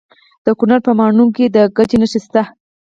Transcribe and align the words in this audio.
د 0.45 0.47
کونړ 0.59 0.79
په 0.85 0.91
ماڼوګي 0.99 1.33
کې 1.37 1.45
د 1.55 1.57
ګچ 1.77 1.91
نښې 1.99 2.19
شته. 2.25 2.43